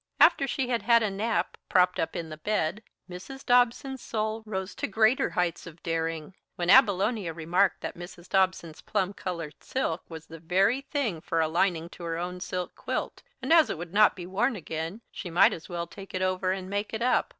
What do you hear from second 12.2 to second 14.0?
silk quilt, and as it would